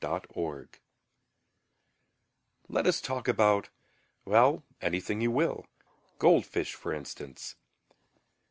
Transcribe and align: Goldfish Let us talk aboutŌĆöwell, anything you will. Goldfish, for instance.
Goldfish 0.01 0.81
Let 2.67 2.87
us 2.87 3.01
talk 3.01 3.27
aboutŌĆöwell, 3.27 4.63
anything 4.81 5.21
you 5.21 5.29
will. 5.29 5.67
Goldfish, 6.17 6.73
for 6.73 6.91
instance. 6.91 7.55